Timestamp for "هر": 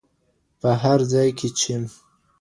0.81-0.99